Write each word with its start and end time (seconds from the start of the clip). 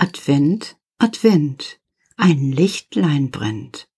Advent, 0.00 0.76
Advent, 0.98 1.80
ein 2.16 2.52
Lichtlein 2.52 3.32
brennt. 3.32 3.88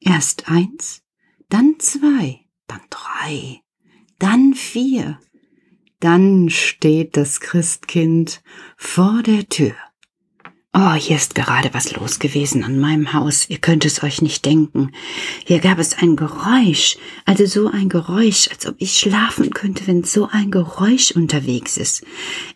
Erst 0.00 0.50
eins, 0.50 1.04
dann 1.48 1.76
zwei, 1.78 2.40
dann 2.66 2.80
drei, 2.90 3.60
dann 4.18 4.54
vier, 4.54 5.20
dann 6.00 6.50
steht 6.50 7.16
das 7.16 7.38
Christkind 7.38 8.42
vor 8.76 9.22
der 9.22 9.48
Tür. 9.48 9.76
Oh, 10.76 10.94
hier 10.94 11.14
ist 11.14 11.36
gerade 11.36 11.72
was 11.72 11.94
los 11.94 12.18
gewesen 12.18 12.64
an 12.64 12.80
meinem 12.80 13.12
Haus. 13.12 13.48
Ihr 13.48 13.58
könnt 13.58 13.84
es 13.84 14.02
euch 14.02 14.20
nicht 14.22 14.44
denken. 14.44 14.90
Hier 15.44 15.60
gab 15.60 15.78
es 15.78 15.96
ein 15.96 16.16
Geräusch, 16.16 16.96
also 17.24 17.46
so 17.46 17.68
ein 17.68 17.88
Geräusch, 17.88 18.48
als 18.50 18.66
ob 18.66 18.74
ich 18.78 18.98
schlafen 18.98 19.50
könnte, 19.50 19.86
wenn 19.86 20.02
so 20.02 20.28
ein 20.32 20.50
Geräusch 20.50 21.12
unterwegs 21.12 21.76
ist. 21.76 22.04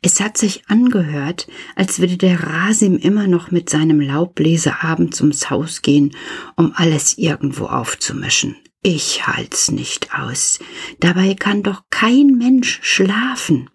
Es 0.03 0.19
hat 0.19 0.37
sich 0.37 0.69
angehört, 0.69 1.47
als 1.77 2.01
würde 2.01 2.17
der 2.17 2.43
Rasim 2.43 2.97
immer 2.97 3.29
noch 3.29 3.53
mit 3.53 3.71
seinem 3.71 4.01
Laubbläser 4.01 4.83
abends 4.83 5.21
ums 5.21 5.49
Haus 5.49 5.81
gehen, 5.83 6.17
um 6.57 6.73
alles 6.75 7.19
irgendwo 7.19 7.67
aufzumischen. 7.67 8.57
Ich 8.83 9.29
halt's 9.29 9.71
nicht 9.71 10.13
aus. 10.19 10.59
Dabei 10.99 11.35
kann 11.35 11.63
doch 11.63 11.85
kein 11.89 12.37
Mensch 12.37 12.81
schlafen. 12.83 13.71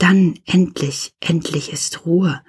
Dann 0.00 0.38
endlich, 0.46 1.12
endlich 1.20 1.70
ist 1.70 2.06
Ruhe, 2.06 2.40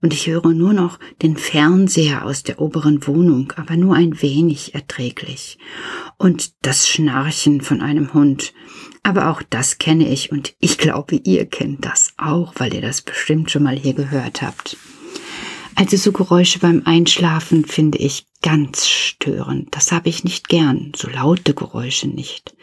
und 0.00 0.14
ich 0.14 0.26
höre 0.26 0.54
nur 0.54 0.72
noch 0.72 0.98
den 1.20 1.36
Fernseher 1.36 2.24
aus 2.24 2.44
der 2.44 2.62
oberen 2.62 3.06
Wohnung, 3.06 3.52
aber 3.56 3.76
nur 3.76 3.94
ein 3.94 4.22
wenig 4.22 4.74
erträglich, 4.74 5.58
und 6.16 6.54
das 6.62 6.88
Schnarchen 6.88 7.60
von 7.60 7.82
einem 7.82 8.14
Hund. 8.14 8.54
Aber 9.02 9.28
auch 9.28 9.42
das 9.42 9.76
kenne 9.76 10.08
ich, 10.08 10.32
und 10.32 10.54
ich 10.60 10.78
glaube, 10.78 11.16
ihr 11.16 11.44
kennt 11.44 11.84
das 11.84 12.14
auch, 12.16 12.54
weil 12.56 12.72
ihr 12.72 12.80
das 12.80 13.02
bestimmt 13.02 13.50
schon 13.50 13.64
mal 13.64 13.76
hier 13.76 13.92
gehört 13.92 14.40
habt. 14.40 14.78
Also 15.74 15.98
so 15.98 16.10
Geräusche 16.10 16.58
beim 16.58 16.82
Einschlafen 16.86 17.66
finde 17.66 17.98
ich 17.98 18.24
ganz 18.40 18.88
störend. 18.88 19.76
Das 19.76 19.92
habe 19.92 20.08
ich 20.08 20.24
nicht 20.24 20.48
gern, 20.48 20.92
so 20.96 21.10
laute 21.10 21.52
Geräusche 21.52 22.08
nicht. 22.08 22.54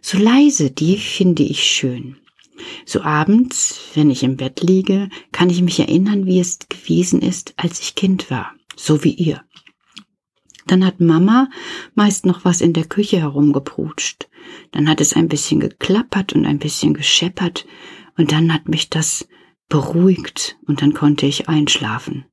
So 0.00 0.16
leise, 0.16 0.70
die 0.70 0.96
finde 0.96 1.42
ich 1.42 1.64
schön. 1.64 2.16
So 2.84 3.02
abends, 3.02 3.80
wenn 3.94 4.10
ich 4.10 4.22
im 4.22 4.36
Bett 4.36 4.62
liege, 4.62 5.08
kann 5.32 5.50
ich 5.50 5.62
mich 5.62 5.78
erinnern, 5.80 6.26
wie 6.26 6.40
es 6.40 6.58
gewesen 6.68 7.22
ist, 7.22 7.54
als 7.56 7.80
ich 7.80 7.94
Kind 7.94 8.30
war, 8.30 8.52
so 8.76 9.04
wie 9.04 9.14
ihr. 9.14 9.42
Dann 10.66 10.84
hat 10.84 11.00
Mama 11.00 11.50
meist 11.94 12.24
noch 12.26 12.44
was 12.44 12.60
in 12.60 12.72
der 12.72 12.84
Küche 12.84 13.18
herumgeprutscht. 13.18 14.28
Dann 14.70 14.88
hat 14.88 15.00
es 15.00 15.14
ein 15.14 15.28
bisschen 15.28 15.60
geklappert 15.60 16.32
und 16.32 16.46
ein 16.46 16.58
bisschen 16.58 16.94
gescheppert, 16.94 17.66
und 18.16 18.32
dann 18.32 18.52
hat 18.52 18.68
mich 18.68 18.90
das 18.90 19.26
beruhigt, 19.68 20.58
und 20.66 20.82
dann 20.82 20.92
konnte 20.92 21.26
ich 21.26 21.48
einschlafen. 21.48 22.26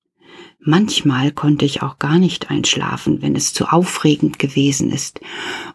Manchmal 0.62 1.32
konnte 1.32 1.64
ich 1.64 1.82
auch 1.82 2.00
gar 2.00 2.20
nicht 2.20 2.52
einschlafen, 2.52 3.22
wenn 3.22 3.36
es 3.36 3.54
zu 3.54 3.72
aufregend 3.72 4.40
gewesen 4.40 4.92
ist. 4.92 5.22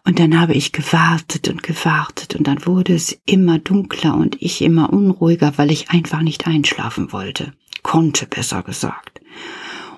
Und 0.03 0.19
dann 0.19 0.39
habe 0.39 0.53
ich 0.53 0.71
gewartet 0.71 1.47
und 1.47 1.63
gewartet 1.63 2.35
und 2.35 2.45
dann 2.45 2.67
wurde 2.67 2.93
es 2.93 3.17
immer 3.25 3.57
dunkler 3.57 4.15
und 4.15 4.39
ich 4.41 4.61
immer 4.61 4.93
unruhiger, 4.93 5.53
weil 5.57 5.71
ich 5.71 5.89
einfach 5.89 6.21
nicht 6.21 6.45
einschlafen 6.45 7.11
wollte. 7.11 7.53
Konnte 7.81 8.27
besser 8.27 8.61
gesagt. 8.61 9.21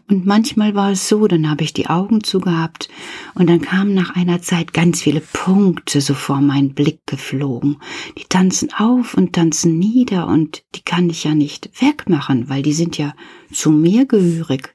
Und 0.09 0.25
manchmal 0.25 0.73
war 0.73 0.91
es 0.91 1.09
so, 1.09 1.27
dann 1.27 1.50
habe 1.50 1.66
ich 1.66 1.73
die 1.73 1.88
Augen 1.88 2.23
zugehabt 2.23 2.88
und 3.36 3.50
dann 3.50 3.59
kamen 3.59 3.94
nach 3.94 4.16
einer 4.16 4.41
Zeit 4.41 4.73
ganz 4.73 5.02
viele 5.02 5.19
Punkte 5.19 6.00
so 6.00 6.13
vor 6.13 6.39
meinen 6.39 6.73
Blick 6.73 7.02
geflogen. 7.05 7.77
Die 8.17 8.23
tanzen 8.23 8.72
auf 8.73 9.16
und 9.16 9.33
tanzen 9.33 9.78
nieder 9.78 10.28
und 10.28 10.63
die 10.75 10.81
kann 10.81 11.09
ich 11.09 11.25
ja 11.25 11.35
nicht 11.35 11.69
wegmachen, 11.81 12.47
weil 12.47 12.61
die 12.61 12.72
sind 12.72 12.97
ja 12.97 13.13
zu 13.52 13.69
mir 13.69 14.05
gehörig. 14.05 14.73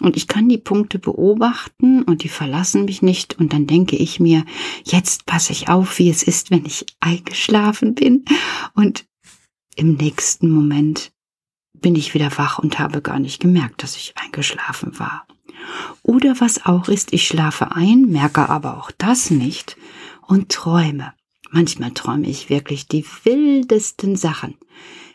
Und 0.00 0.16
ich 0.16 0.28
kann 0.28 0.48
die 0.48 0.58
Punkte 0.58 0.98
beobachten 0.98 2.02
und 2.02 2.22
die 2.22 2.30
verlassen 2.30 2.86
mich 2.86 3.02
nicht 3.02 3.38
und 3.38 3.52
dann 3.52 3.66
denke 3.66 3.96
ich 3.96 4.18
mir, 4.18 4.46
jetzt 4.84 5.26
passe 5.26 5.52
ich 5.52 5.68
auf, 5.68 5.98
wie 5.98 6.08
es 6.08 6.22
ist, 6.22 6.50
wenn 6.50 6.64
ich 6.64 6.86
eingeschlafen 7.00 7.94
bin 7.94 8.24
und 8.74 9.04
im 9.76 9.94
nächsten 9.96 10.48
Moment 10.48 11.12
bin 11.72 11.94
ich 11.94 12.14
wieder 12.14 12.30
wach 12.36 12.58
und 12.58 12.78
habe 12.78 13.02
gar 13.02 13.18
nicht 13.18 13.40
gemerkt, 13.40 13.82
dass 13.82 13.96
ich 13.96 14.14
eingeschlafen 14.16 14.98
war. 14.98 15.26
Oder 16.02 16.40
was 16.40 16.64
auch 16.66 16.88
ist, 16.88 17.12
ich 17.12 17.26
schlafe 17.26 17.72
ein, 17.74 18.02
merke 18.06 18.48
aber 18.48 18.78
auch 18.78 18.90
das 18.90 19.30
nicht 19.30 19.76
und 20.26 20.50
träume. 20.50 21.12
Manchmal 21.50 21.90
träume 21.90 22.28
ich 22.28 22.48
wirklich 22.48 22.86
die 22.86 23.04
wildesten 23.24 24.16
Sachen. 24.16 24.54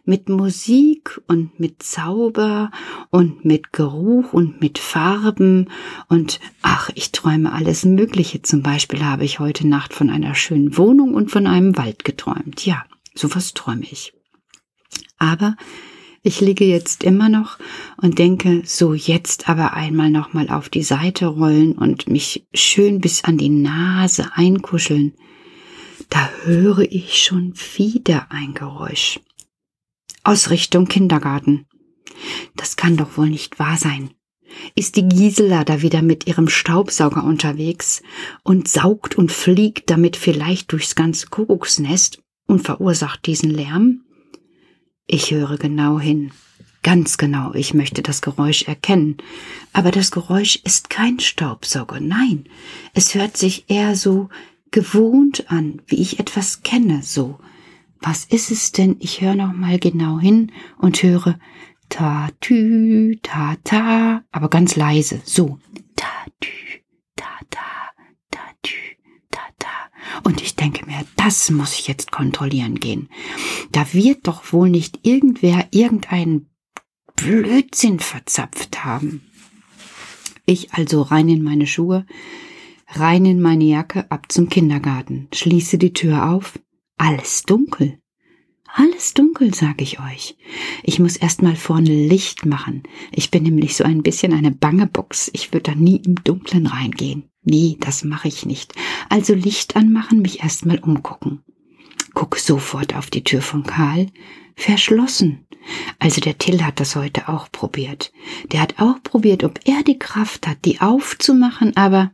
Mit 0.07 0.29
Musik 0.29 1.19
und 1.27 1.59
mit 1.59 1.81
Zauber 1.81 2.69
und 3.09 3.43
mit 3.43 3.73
Geruch 3.73 4.33
und 4.33 4.61
mit 4.61 4.77
Farben 4.77 5.71
und 6.09 6.39
ach, 6.61 6.91
ich 6.93 7.11
träume 7.11 7.51
alles 7.51 7.85
Mögliche. 7.85 8.43
Zum 8.43 8.61
Beispiel 8.61 9.03
habe 9.03 9.25
ich 9.25 9.39
heute 9.39 9.67
Nacht 9.67 9.95
von 9.95 10.11
einer 10.11 10.35
schönen 10.35 10.77
Wohnung 10.77 11.15
und 11.15 11.31
von 11.31 11.47
einem 11.47 11.75
Wald 11.75 12.05
geträumt. 12.05 12.65
Ja, 12.67 12.85
sowas 13.15 13.55
träume 13.55 13.85
ich. 13.89 14.13
Aber 15.17 15.55
ich 16.25 16.41
liege 16.41 16.65
jetzt 16.65 17.03
immer 17.03 17.29
noch 17.29 17.59
und 18.01 18.17
denke, 18.17 18.63
so 18.65 18.95
jetzt 18.95 19.47
aber 19.47 19.73
einmal 19.73 20.09
nochmal 20.09 20.49
auf 20.49 20.69
die 20.69 20.81
Seite 20.81 21.27
rollen 21.27 21.73
und 21.73 22.09
mich 22.09 22.47
schön 22.51 22.99
bis 22.99 23.23
an 23.23 23.37
die 23.37 23.49
Nase 23.49 24.31
einkuscheln. 24.33 25.13
Da 26.09 26.27
höre 26.43 26.79
ich 26.79 27.21
schon 27.23 27.53
wieder 27.75 28.25
ein 28.31 28.55
Geräusch. 28.55 29.19
Aus 30.23 30.49
Richtung 30.49 30.87
Kindergarten. 30.87 31.67
Das 32.55 32.75
kann 32.75 32.97
doch 32.97 33.17
wohl 33.17 33.29
nicht 33.29 33.59
wahr 33.59 33.77
sein. 33.77 34.09
Ist 34.73 34.95
die 34.95 35.07
Gisela 35.07 35.63
da 35.63 35.83
wieder 35.83 36.01
mit 36.01 36.25
ihrem 36.25 36.49
Staubsauger 36.49 37.23
unterwegs 37.23 38.01
und 38.43 38.67
saugt 38.67 39.15
und 39.15 39.31
fliegt 39.31 39.91
damit 39.91 40.15
vielleicht 40.15 40.71
durchs 40.71 40.95
ganze 40.95 41.27
Kuckucksnest 41.27 42.23
und 42.47 42.63
verursacht 42.63 43.27
diesen 43.27 43.51
Lärm? 43.51 44.01
Ich 45.07 45.31
höre 45.31 45.57
genau 45.57 45.99
hin. 45.99 46.31
Ganz 46.81 47.17
genau, 47.17 47.53
ich 47.53 47.73
möchte 47.73 48.01
das 48.01 48.21
Geräusch 48.21 48.63
erkennen. 48.63 49.17
Aber 49.73 49.91
das 49.91 50.11
Geräusch 50.11 50.57
ist 50.63 50.89
kein 50.89 51.19
Staubsauger, 51.19 51.99
nein. 51.99 52.45
Es 52.93 53.15
hört 53.15 53.37
sich 53.37 53.65
eher 53.69 53.95
so 53.95 54.29
gewohnt 54.71 55.49
an, 55.51 55.81
wie 55.87 55.95
ich 56.01 56.19
etwas 56.19 56.63
kenne, 56.63 57.01
so. 57.03 57.39
Was 58.01 58.25
ist 58.25 58.51
es 58.51 58.71
denn? 58.71 58.97
Ich 58.99 59.21
höre 59.21 59.35
noch 59.35 59.53
mal 59.53 59.79
genau 59.79 60.19
hin 60.19 60.51
und 60.77 61.01
höre 61.01 61.39
ta 61.89 62.29
tü 62.39 63.17
ta 63.21 63.55
ta, 63.63 64.23
aber 64.31 64.49
ganz 64.49 64.75
leise, 64.75 65.21
so. 65.23 65.59
Ta 65.95 66.25
tü 66.39 66.81
ta 67.15 67.39
ta 67.49 67.91
ta 68.31 68.41
tü 68.61 68.97
ta 69.31 69.41
ta. 69.59 69.89
Und 70.25 70.41
ich 70.41 70.55
denke 70.55 70.87
mir, 70.87 71.05
das 71.17 71.51
muss 71.51 71.77
ich 71.77 71.87
jetzt 71.87 72.11
kontrollieren 72.11 72.79
gehen. 72.79 73.09
Da 73.71 73.93
wird 73.93 74.27
doch 74.27 74.51
wohl 74.51 74.71
nicht 74.71 75.05
irgendwer 75.05 75.67
irgendeinen 75.69 76.49
Blödsinn 77.15 77.99
verzapft 77.99 78.83
haben. 78.83 79.21
Ich 80.47 80.73
also 80.73 81.03
rein 81.03 81.29
in 81.29 81.43
meine 81.43 81.67
Schuhe, 81.67 82.07
rein 82.87 83.23
in 83.25 83.39
meine 83.39 83.65
Jacke, 83.65 84.09
ab 84.09 84.31
zum 84.31 84.49
Kindergarten, 84.49 85.27
schließe 85.31 85.77
die 85.77 85.93
Tür 85.93 86.27
auf, 86.31 86.59
alles 86.97 87.43
dunkel. 87.43 87.99
Alles 88.77 89.13
dunkel, 89.13 89.53
sag 89.53 89.81
ich 89.81 90.01
euch. 90.01 90.35
Ich 90.83 90.99
muss 90.99 91.15
erst 91.15 91.41
mal 91.41 91.55
vorne 91.55 91.91
Licht 91.91 92.45
machen. 92.45 92.83
Ich 93.13 93.31
bin 93.31 93.43
nämlich 93.43 93.77
so 93.77 93.85
ein 93.85 94.03
bisschen 94.03 94.33
eine 94.33 94.51
bange 94.51 94.85
Box. 94.85 95.31
Ich 95.31 95.53
würde 95.53 95.71
da 95.71 95.75
nie 95.75 96.01
im 96.05 96.15
Dunklen 96.15 96.67
reingehen. 96.67 97.23
Nee, 97.41 97.77
das 97.79 98.03
mache 98.03 98.27
ich 98.27 98.45
nicht. 98.45 98.73
Also 99.07 99.33
Licht 99.33 99.77
anmachen, 99.77 100.21
mich 100.21 100.43
erst 100.43 100.65
mal 100.65 100.79
umgucken. 100.79 101.41
Guck 102.15 102.37
sofort 102.37 102.97
auf 102.97 103.09
die 103.09 103.23
Tür 103.23 103.41
von 103.41 103.63
Karl. 103.63 104.07
Verschlossen. 104.57 105.47
Also 105.99 106.19
der 106.19 106.37
Till 106.37 106.61
hat 106.61 106.81
das 106.81 106.97
heute 106.97 107.29
auch 107.29 107.49
probiert. 107.49 108.11
Der 108.51 108.59
hat 108.59 108.75
auch 108.79 109.01
probiert, 109.01 109.45
ob 109.45 109.57
er 109.63 109.83
die 109.83 109.99
Kraft 109.99 110.47
hat, 110.47 110.65
die 110.65 110.81
aufzumachen, 110.81 111.77
aber 111.77 112.11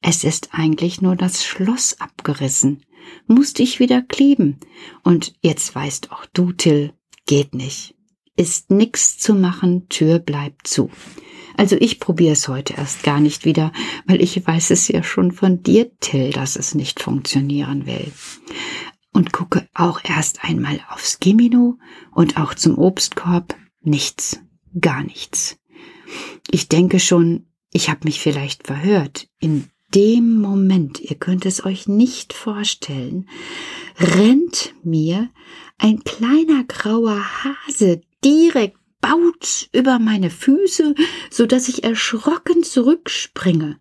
es 0.00 0.24
ist 0.24 0.48
eigentlich 0.50 1.00
nur 1.00 1.14
das 1.14 1.44
Schloss 1.44 2.00
abgerissen 2.00 2.82
musste 3.26 3.62
ich 3.62 3.80
wieder 3.80 4.02
kleben. 4.02 4.58
Und 5.02 5.34
jetzt 5.40 5.74
weißt 5.74 6.12
auch 6.12 6.26
du, 6.26 6.52
Till, 6.52 6.92
geht 7.26 7.54
nicht. 7.54 7.94
Ist 8.36 8.70
nix 8.70 9.18
zu 9.18 9.34
machen, 9.34 9.88
Tür 9.88 10.18
bleibt 10.18 10.66
zu. 10.66 10.90
Also 11.56 11.76
ich 11.78 12.00
probiere 12.00 12.32
es 12.32 12.48
heute 12.48 12.74
erst 12.74 13.02
gar 13.02 13.20
nicht 13.20 13.44
wieder, 13.44 13.72
weil 14.06 14.22
ich 14.22 14.46
weiß 14.46 14.70
es 14.70 14.88
ja 14.88 15.02
schon 15.02 15.32
von 15.32 15.62
dir, 15.62 15.90
Till, 15.98 16.30
dass 16.30 16.56
es 16.56 16.74
nicht 16.74 17.00
funktionieren 17.00 17.86
will. 17.86 18.10
Und 19.12 19.32
gucke 19.32 19.68
auch 19.74 20.00
erst 20.02 20.42
einmal 20.44 20.80
aufs 20.88 21.20
Gimino 21.20 21.78
und 22.12 22.38
auch 22.38 22.54
zum 22.54 22.78
Obstkorb. 22.78 23.54
Nichts, 23.82 24.40
gar 24.80 25.02
nichts. 25.02 25.58
Ich 26.50 26.68
denke 26.68 26.98
schon, 26.98 27.46
ich 27.72 27.90
habe 27.90 28.00
mich 28.04 28.20
vielleicht 28.20 28.66
verhört. 28.66 29.28
In 29.38 29.68
dem 29.94 30.40
Moment, 30.40 31.00
ihr 31.00 31.16
könnt 31.16 31.46
es 31.46 31.64
euch 31.64 31.88
nicht 31.88 32.32
vorstellen, 32.32 33.28
rennt 33.98 34.74
mir 34.82 35.30
ein 35.78 36.04
kleiner 36.04 36.64
grauer 36.64 37.22
Hase 37.44 38.00
direkt 38.24 38.76
baut's 39.00 39.68
über 39.72 39.98
meine 39.98 40.30
Füße, 40.30 40.94
so 41.30 41.46
dass 41.46 41.68
ich 41.68 41.84
erschrocken 41.84 42.62
zurückspringe. 42.62 43.78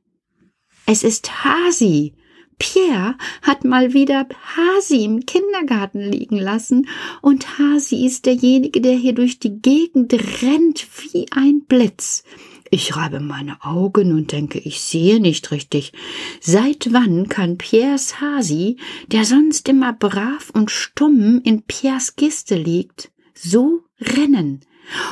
Es 0.85 1.03
ist 1.03 1.45
Hasi. 1.45 2.15
Pierre 2.57 3.15
hat 3.41 3.63
mal 3.63 3.93
wieder 3.93 4.27
Hasi 4.55 5.03
im 5.03 5.25
Kindergarten 5.25 5.99
liegen 5.99 6.37
lassen, 6.37 6.87
und 7.21 7.57
Hasi 7.57 8.05
ist 8.05 8.25
derjenige, 8.25 8.81
der 8.81 8.93
hier 8.93 9.13
durch 9.13 9.39
die 9.39 9.61
Gegend 9.61 10.13
rennt 10.13 10.87
wie 11.01 11.25
ein 11.31 11.65
Blitz. 11.67 12.23
Ich 12.73 12.95
reibe 12.95 13.19
meine 13.19 13.61
Augen 13.65 14.13
und 14.13 14.31
denke, 14.31 14.57
ich 14.57 14.79
sehe 14.79 15.19
nicht 15.19 15.51
richtig. 15.51 15.91
Seit 16.39 16.93
wann 16.93 17.27
kann 17.27 17.57
Piers 17.57 18.21
Hasi, 18.21 18.77
der 19.07 19.25
sonst 19.25 19.67
immer 19.67 19.91
brav 19.91 20.51
und 20.53 20.71
stumm 20.71 21.41
in 21.43 21.63
Piers 21.63 22.15
Kiste 22.15 22.55
liegt, 22.55 23.11
so 23.33 23.81
rennen? 23.99 24.61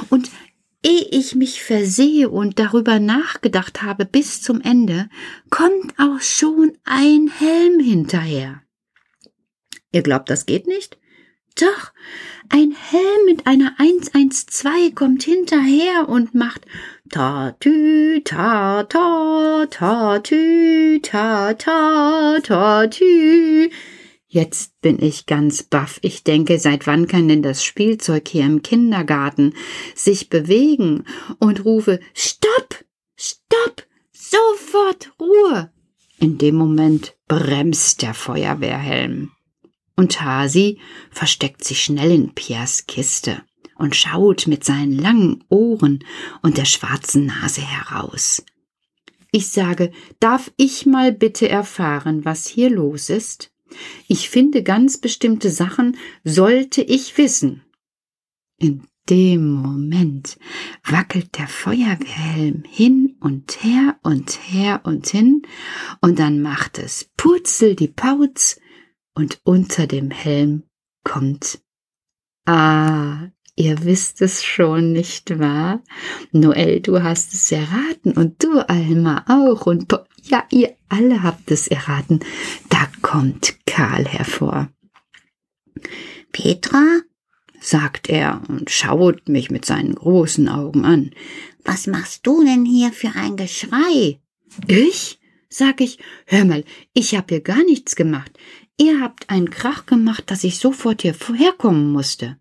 Und 0.10 0.32
ehe 0.84 1.06
ich 1.12 1.36
mich 1.36 1.62
versehe 1.62 2.30
und 2.30 2.60
darüber 2.60 3.00
nachgedacht 3.00 3.82
habe 3.82 4.06
bis 4.06 4.42
zum 4.42 4.62
Ende, 4.62 5.10
kommt 5.50 5.94
auch 6.00 6.22
schon 6.22 6.78
ein 6.86 7.30
Helm 7.40 7.82
hinterher. 7.82 8.62
Ihr 9.92 10.02
glaubt, 10.02 10.30
das 10.30 10.46
geht 10.46 10.68
nicht? 10.68 10.99
Doch, 11.56 11.92
ein 12.50 12.72
Helm 12.72 13.26
mit 13.26 13.48
einer 13.48 13.76
112 13.78 14.96
kommt 14.96 15.24
hinterher 15.24 16.10
und 16.10 16.34
macht 16.34 16.66
ta 17.10 17.56
tü 17.60 18.22
ta 18.24 18.84
ta 18.84 19.66
ta 19.70 20.20
tü 20.20 21.00
ta 21.02 21.54
ta 21.54 22.40
ta 22.42 22.88
tü. 22.88 23.70
Jetzt 24.28 24.80
bin 24.82 25.02
ich 25.02 25.26
ganz 25.26 25.64
baff. 25.64 26.00
Ich 26.04 26.24
denke, 26.24 26.60
seit 26.60 26.86
wann 26.86 27.08
kann 27.08 27.28
denn 27.28 27.42
das 27.42 27.64
Spielzeug 27.64 28.28
hier 28.28 28.46
im 28.46 28.62
Kindergarten 28.62 29.56
sich 29.96 30.30
bewegen 30.30 31.06
und 31.40 31.66
rufe 31.66 32.00
Stopp! 32.14 32.86
Stopp! 33.16 33.88
Sofort 34.12 35.12
Ruhe! 35.20 35.72
In 36.20 36.38
dem 36.38 36.56
Moment 36.56 37.16
bremst 37.28 38.04
der 38.04 38.14
Feuerwehrhelm 38.14 39.32
und 40.00 40.22
Hasi 40.22 40.80
versteckt 41.12 41.66
sich 41.66 41.84
schnell 41.84 42.12
in 42.12 42.34
Piers 42.34 42.88
Kiste 42.88 43.44
und 43.76 43.98
schaut 43.98 44.48
mit 44.48 44.64
seinen 44.64 44.98
langen 44.98 45.44
Ohren 45.50 46.06
und 46.42 46.58
der 46.58 46.64
schwarzen 46.64 47.26
Nase 47.26 47.60
heraus. 47.60 48.46
Ich 49.34 49.50
sage, 49.50 49.92
darf 50.22 50.54
ich 50.56 50.86
mal 50.86 51.12
bitte 51.12 51.50
erfahren, 51.50 52.24
was 52.24 52.48
hier 52.48 52.70
los 52.70 53.10
ist? 53.10 53.52
Ich 54.08 54.30
finde 54.30 54.64
ganz 54.64 55.00
bestimmte 55.00 55.52
Sachen 55.52 55.98
sollte 56.24 56.82
ich 56.82 57.18
wissen. 57.18 57.66
In 58.58 58.84
dem 59.10 59.52
Moment 59.52 60.38
wackelt 60.86 61.38
der 61.38 61.50
Feuerwehrhelm 61.50 62.64
hin 62.66 63.18
und 63.20 63.62
her 63.64 64.00
und 64.04 64.40
her 64.48 64.80
und 64.86 65.10
hin, 65.10 65.42
und 66.00 66.20
dann 66.20 66.42
macht 66.42 66.78
es 66.78 67.10
Purzel 67.18 67.76
die 67.76 67.90
Pauz, 67.90 68.62
und 69.14 69.40
unter 69.44 69.88
dem 69.88 70.12
Helm 70.12 70.64
kommt. 71.04 71.60
Ah, 72.46 73.28
ihr 73.56 73.84
wisst 73.84 74.22
es 74.22 74.44
schon, 74.44 74.92
nicht 74.92 75.40
wahr? 75.40 75.84
Noel, 76.32 76.80
du 76.80 77.04
hast 77.04 77.34
es 77.34 77.52
erraten 77.52 78.14
und 78.14 78.44
du, 78.44 78.68
Alma, 78.68 79.26
auch 79.28 79.66
und 79.66 79.92
ja, 80.24 80.46
ihr 80.52 80.76
alle 80.88 81.24
habt 81.24 81.52
es 81.52 81.68
erraten. 81.68 82.20
Da 82.70 82.88
kommt 83.02 83.58
Karl 83.66 84.06
hervor. 84.06 84.70
Petra? 86.32 87.02
sagt 87.62 88.08
er 88.10 88.42
und 88.48 88.70
schaut 88.70 89.28
mich 89.28 89.52
mit 89.52 89.66
seinen 89.66 89.94
großen 89.94 90.48
Augen 90.48 90.86
an. 90.86 91.12
Was 91.66 91.88
machst 91.88 92.26
du 92.26 92.44
denn 92.44 92.66
hier 92.66 92.94
für 92.94 93.12
ein 93.16 93.36
Geschrei? 93.36 94.20
Ich? 94.68 95.20
sag 95.50 95.82
ich, 95.82 95.98
hör 96.28 96.46
mal, 96.46 96.64
ich 96.94 97.16
hab 97.16 97.30
hier 97.30 97.42
gar 97.42 97.64
nichts 97.64 97.96
gemacht. 97.96 98.32
Ihr 98.82 99.02
habt 99.02 99.30
einen 99.30 99.50
Krach 99.50 99.86
gemacht, 99.86 100.32
dass 100.32 100.46
ich 100.46 100.58
sofort 100.58 101.02
hier 101.02 101.14
vorherkommen 101.14 101.92
musste. 101.92 102.38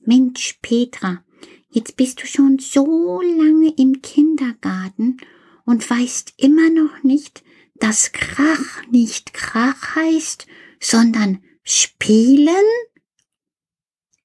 Mensch, 0.00 0.58
Petra, 0.62 1.22
jetzt 1.68 1.98
bist 1.98 2.22
du 2.22 2.26
schon 2.26 2.58
so 2.58 3.20
lange 3.20 3.74
im 3.76 4.00
Kindergarten 4.00 5.18
und 5.66 5.88
weißt 5.88 6.32
immer 6.38 6.70
noch 6.70 7.02
nicht, 7.02 7.44
dass 7.74 8.12
Krach 8.12 8.86
nicht 8.90 9.34
Krach 9.34 9.94
heißt, 9.94 10.46
sondern 10.80 11.42
spielen? 11.62 12.48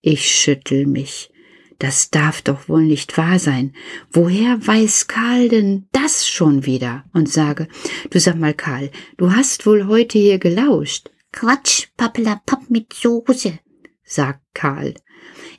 Ich 0.01 0.31
schüttel 0.31 0.87
mich. 0.87 1.29
Das 1.77 2.09
darf 2.09 2.41
doch 2.41 2.69
wohl 2.69 2.85
nicht 2.85 3.17
wahr 3.17 3.37
sein. 3.37 3.75
Woher 4.13 4.65
weiß 4.65 5.09
Karl 5.09 5.49
denn 5.49 5.89
das 5.91 6.25
schon 6.25 6.65
wieder? 6.65 7.03
Und 7.11 7.29
sage, 7.29 7.67
du 8.11 8.19
sag 8.19 8.37
mal, 8.37 8.53
Karl, 8.53 8.91
du 9.17 9.33
hast 9.33 9.65
wohl 9.65 9.87
heute 9.87 10.17
hier 10.17 10.39
gelauscht. 10.39 11.11
Quatsch, 11.39 11.89
Pappelapapp 11.97 12.67
mit 12.71 12.93
Soße, 12.93 13.59
sagt 14.03 14.41
Karl. 14.55 14.95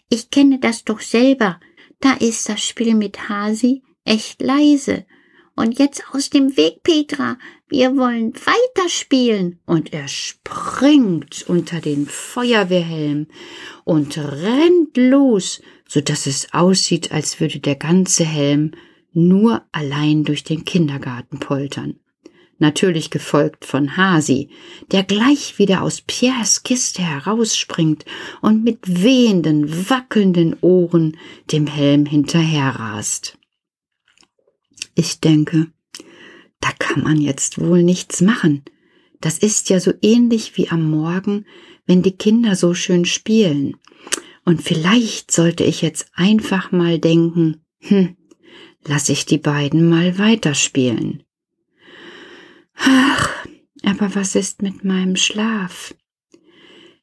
Ich 0.08 0.28
kenne 0.28 0.58
das 0.58 0.82
doch 0.82 0.98
selber. 0.98 1.60
Da 2.00 2.14
ist 2.14 2.48
das 2.48 2.64
Spiel 2.64 2.96
mit 2.96 3.28
Hasi 3.28 3.84
echt 4.04 4.42
leise. 4.42 5.06
Und 5.54 5.78
jetzt 5.78 6.02
aus 6.10 6.30
dem 6.30 6.56
Weg, 6.56 6.82
Petra. 6.82 7.38
Wir 7.68 7.96
wollen 7.96 8.32
weiterspielen. 8.34 9.60
Und 9.66 9.92
er 9.92 10.08
springt 10.08 11.44
unter 11.46 11.80
den 11.80 12.06
Feuerwehrhelm 12.06 13.28
und 13.84 14.18
rennt 14.18 14.96
los, 14.96 15.62
so 15.86 16.00
dass 16.00 16.26
es 16.26 16.52
aussieht, 16.52 17.12
als 17.12 17.38
würde 17.38 17.60
der 17.60 17.76
ganze 17.76 18.24
Helm 18.24 18.72
nur 19.12 19.62
allein 19.70 20.24
durch 20.24 20.42
den 20.42 20.64
Kindergarten 20.64 21.38
poltern 21.38 22.00
natürlich 22.58 23.10
gefolgt 23.10 23.64
von 23.64 23.96
Hasi, 23.96 24.50
der 24.90 25.04
gleich 25.04 25.58
wieder 25.58 25.82
aus 25.82 26.00
Pierres 26.00 26.62
Kiste 26.62 27.02
herausspringt 27.02 28.04
und 28.40 28.64
mit 28.64 28.78
wehenden, 29.02 29.88
wackelnden 29.88 30.56
Ohren 30.60 31.16
dem 31.52 31.66
Helm 31.66 32.06
hinterherrast. 32.06 33.38
Ich 34.94 35.20
denke, 35.20 35.68
da 36.60 36.70
kann 36.78 37.02
man 37.02 37.20
jetzt 37.20 37.60
wohl 37.60 37.82
nichts 37.82 38.20
machen. 38.20 38.64
Das 39.20 39.38
ist 39.38 39.70
ja 39.70 39.80
so 39.80 39.92
ähnlich 40.02 40.56
wie 40.56 40.68
am 40.68 40.90
Morgen, 40.90 41.46
wenn 41.86 42.02
die 42.02 42.16
Kinder 42.16 42.56
so 42.56 42.74
schön 42.74 43.04
spielen. 43.04 43.76
Und 44.44 44.62
vielleicht 44.62 45.30
sollte 45.30 45.64
ich 45.64 45.82
jetzt 45.82 46.10
einfach 46.14 46.72
mal 46.72 46.98
denken, 46.98 47.62
hm, 47.80 48.16
lass 48.86 49.08
ich 49.08 49.26
die 49.26 49.38
beiden 49.38 49.88
mal 49.88 50.18
weiterspielen. 50.18 51.22
Ach, 52.78 53.46
aber 53.84 54.14
was 54.14 54.34
ist 54.34 54.62
mit 54.62 54.84
meinem 54.84 55.16
Schlaf? 55.16 55.94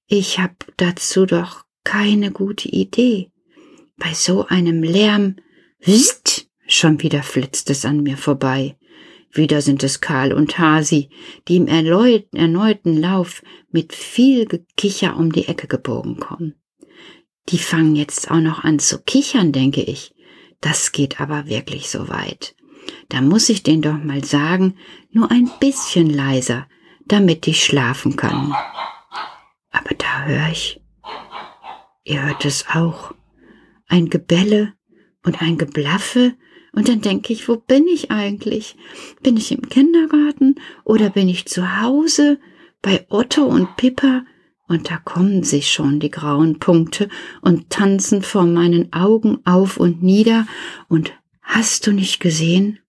Ich 0.08 0.39
hab 0.39 0.65
dazu 0.77 1.25
doch 1.25 1.65
keine 1.84 2.32
gute 2.32 2.70
Idee. 2.70 3.32
Bei 3.98 4.13
so 4.13 4.46
einem 4.48 4.84
Lärm, 4.84 5.38
wst, 5.79 6.48
schon 6.67 7.01
wieder 7.01 7.24
flitzt 7.24 7.70
es 7.70 7.86
an 7.86 8.03
mir 8.03 8.17
vorbei. 8.17 8.77
Wieder 9.32 9.62
sind 9.62 9.84
es 9.84 10.00
Karl 10.00 10.32
und 10.32 10.58
Hasi, 10.58 11.10
die 11.48 11.58
im 11.58 11.67
erneuten 11.67 12.98
Lauf 12.98 13.44
mit 13.70 13.94
viel 13.94 14.46
Gekicher 14.46 15.17
um 15.17 15.32
die 15.32 15.48
Ecke 15.48 15.67
gebogen 15.67 16.20
kommen. 16.20 16.55
Die 17.50 17.58
fangen 17.58 17.96
jetzt 17.96 18.32
auch 18.32 18.39
noch 18.39 18.63
an 18.63 18.79
zu 18.79 19.00
kichern, 19.00 19.51
denke 19.51 19.82
ich. 19.82 20.13
Das 20.62 20.91
geht 20.91 21.20
aber 21.20 21.48
wirklich 21.48 21.89
so 21.89 22.08
weit. 22.08 22.55
Da 23.10 23.22
muss 23.22 23.50
ich 23.50 23.63
den 23.63 23.82
doch 23.82 23.98
mal 23.98 24.24
sagen, 24.24 24.75
nur 25.12 25.32
ein 25.32 25.50
bisschen 25.60 26.10
leiser, 26.10 26.68
damit 27.08 27.48
ich 27.48 27.63
schlafen 27.63 28.15
kann. 28.15 28.54
Aber 29.72 29.96
da 29.98 30.24
höre 30.25 30.50
ich, 30.50 30.82
ihr 32.04 32.24
hört 32.24 32.46
es 32.46 32.65
auch, 32.74 33.13
ein 33.88 34.10
Gebelle 34.10 34.74
und 35.24 35.42
ein 35.42 35.58
Geblaffe, 35.58 36.36
und 36.75 36.89
dann 36.89 37.00
denke 37.00 37.32
ich, 37.32 37.48
wo 37.48 37.56
bin 37.56 37.88
ich 37.88 38.12
eigentlich? 38.12 38.75
Bin 39.24 39.38
ich 39.38 39.51
im 39.54 39.70
Kindergarten 39.70 40.56
oder 40.84 41.10
bin 41.10 41.30
ich 41.30 41.46
zu 41.46 41.82
Hause 41.82 42.38
bei 42.82 43.06
Otto 43.10 43.46
und 43.46 43.77
Pippa? 43.77 44.25
Und 44.68 44.92
da 44.92 44.98
kommen 44.98 45.44
sich 45.44 45.72
schon 45.72 46.01
die 46.01 46.12
grauen 46.12 46.60
Punkte 46.60 47.08
und 47.42 47.70
tanzen 47.70 48.22
vor 48.22 48.44
meinen 48.44 48.92
Augen 48.92 49.39
auf 49.46 49.77
und 49.77 50.04
nieder. 50.04 50.48
Und 50.89 51.13
hast 51.46 51.88
du 51.88 51.94
nicht 51.94 52.20
gesehen? 52.20 52.80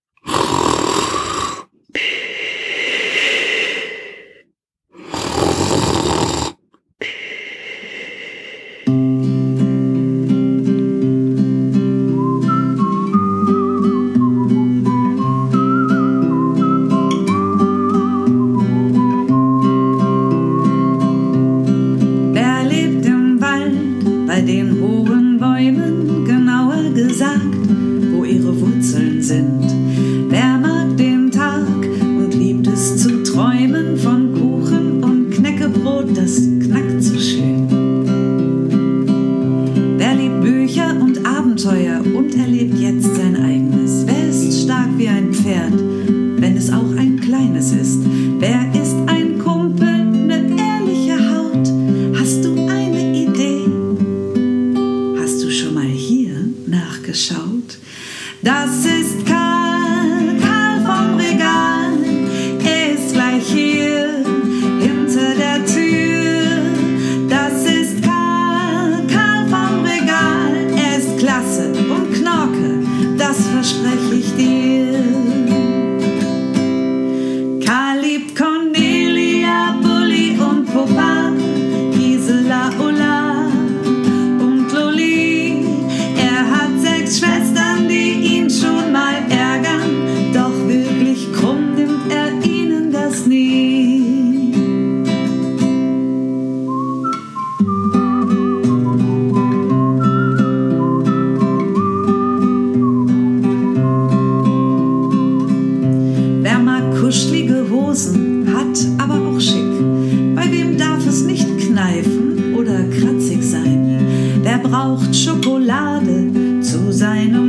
Pausen 107.97 108.45
hat, 108.53 108.77
aber 108.99 109.15
auch 109.15 109.41
schick. 109.41 110.35
Bei 110.35 110.51
wem 110.51 110.77
darf 110.77 111.05
es 111.07 111.23
nicht 111.23 111.47
kneifen 111.57 112.53
oder 112.55 112.83
kratzig 112.83 113.41
sein? 113.41 114.05
Wer 114.43 114.59
braucht 114.59 115.15
Schokolade 115.15 116.61
zu 116.61 116.93
seinem 116.93 117.46